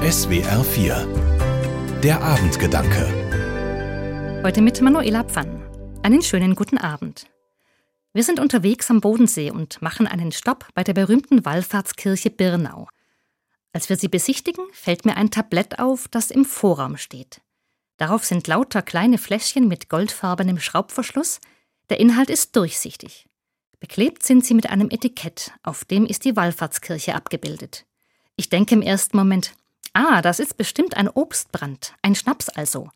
[0.00, 3.04] SWR 4 Der Abendgedanke
[4.42, 5.62] Heute mit Manuela Pfann.
[6.02, 7.26] Einen schönen guten Abend.
[8.14, 12.88] Wir sind unterwegs am Bodensee und machen einen Stopp bei der berühmten Wallfahrtskirche Birnau.
[13.74, 17.42] Als wir sie besichtigen, fällt mir ein Tablett auf, das im Vorraum steht.
[17.98, 21.40] Darauf sind lauter kleine Fläschchen mit goldfarbenem Schraubverschluss.
[21.90, 23.26] Der Inhalt ist durchsichtig.
[23.80, 27.84] Beklebt sind sie mit einem Etikett, auf dem ist die Wallfahrtskirche abgebildet.
[28.36, 29.52] Ich denke im ersten Moment,
[30.00, 32.88] ah, das ist bestimmt ein Obstbrand, ein Schnaps also.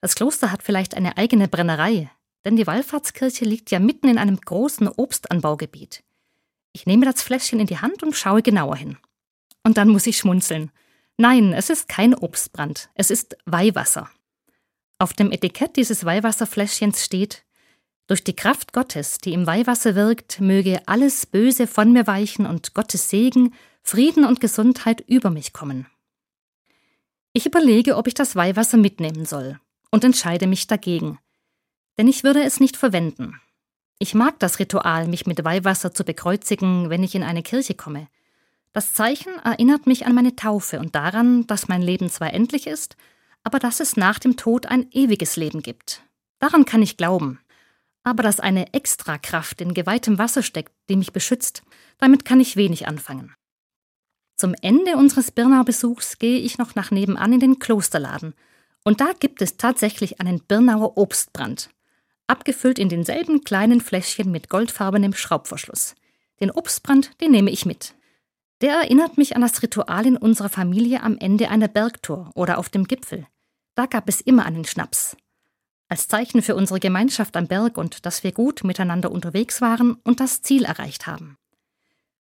[0.00, 2.10] Das Kloster hat vielleicht eine eigene Brennerei,
[2.44, 6.04] denn die Wallfahrtskirche liegt ja mitten in einem großen Obstanbaugebiet.
[6.72, 8.98] Ich nehme das Fläschchen in die Hand und schaue genauer hin.
[9.64, 10.70] Und dann muss ich schmunzeln.
[11.16, 14.10] Nein, es ist kein Obstbrand, es ist Weihwasser.
[14.98, 17.44] Auf dem Etikett dieses Weihwasserfläschchens steht
[18.06, 22.74] Durch die Kraft Gottes, die im Weihwasser wirkt, möge alles Böse von mir weichen und
[22.74, 25.86] Gottes Segen, Frieden und Gesundheit über mich kommen.
[27.36, 31.18] Ich überlege, ob ich das Weihwasser mitnehmen soll und entscheide mich dagegen.
[31.98, 33.38] Denn ich würde es nicht verwenden.
[33.98, 38.08] Ich mag das Ritual, mich mit Weihwasser zu bekreuzigen, wenn ich in eine Kirche komme.
[38.72, 42.96] Das Zeichen erinnert mich an meine Taufe und daran, dass mein Leben zwar endlich ist,
[43.44, 46.04] aber dass es nach dem Tod ein ewiges Leben gibt.
[46.38, 47.38] Daran kann ich glauben.
[48.02, 51.64] Aber dass eine Extrakraft in geweihtem Wasser steckt, die mich beschützt,
[51.98, 53.34] damit kann ich wenig anfangen.
[54.36, 58.34] Zum Ende unseres Birnau-Besuchs gehe ich noch nach nebenan in den Klosterladen.
[58.84, 61.70] Und da gibt es tatsächlich einen Birnauer Obstbrand.
[62.26, 65.94] Abgefüllt in denselben kleinen Fläschchen mit goldfarbenem Schraubverschluss.
[66.40, 67.94] Den Obstbrand, den nehme ich mit.
[68.60, 72.68] Der erinnert mich an das Ritual in unserer Familie am Ende einer Bergtour oder auf
[72.68, 73.26] dem Gipfel.
[73.74, 75.16] Da gab es immer einen Schnaps.
[75.88, 80.20] Als Zeichen für unsere Gemeinschaft am Berg und dass wir gut miteinander unterwegs waren und
[80.20, 81.38] das Ziel erreicht haben.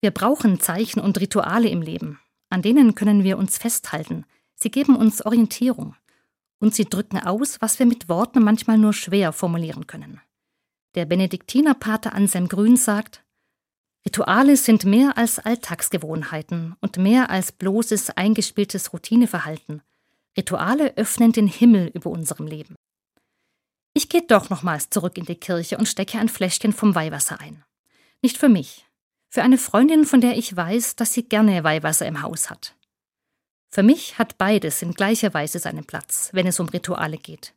[0.03, 2.19] Wir brauchen Zeichen und Rituale im Leben.
[2.51, 4.27] An denen können wir uns festhalten.
[4.57, 5.95] Sie geben uns Orientierung.
[6.59, 10.21] Und sie drücken aus, was wir mit Worten manchmal nur schwer formulieren können.
[10.97, 13.25] Der Benediktinerpater Anselm Grün sagt,
[14.05, 19.83] Rituale sind mehr als Alltagsgewohnheiten und mehr als bloßes eingespieltes Routineverhalten.
[20.37, 22.75] Rituale öffnen den Himmel über unserem Leben.
[23.95, 27.63] Ich gehe doch nochmals zurück in die Kirche und stecke ein Fläschchen vom Weihwasser ein.
[28.21, 28.85] Nicht für mich,
[29.33, 32.75] für eine Freundin, von der ich weiß, dass sie gerne Weihwasser im Haus hat.
[33.71, 37.55] Für mich hat beides in gleicher Weise seinen Platz, wenn es um Rituale geht.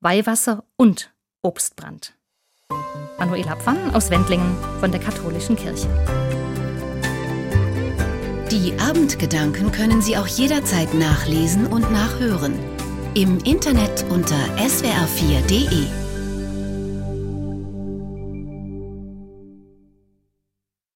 [0.00, 1.12] Weihwasser und
[1.42, 2.14] Obstbrand.
[3.18, 5.88] Manuela Pfann aus Wendlingen von der Katholischen Kirche.
[8.50, 12.54] Die Abendgedanken können Sie auch jederzeit nachlesen und nachhören.
[13.12, 16.07] Im Internet unter swr4.de.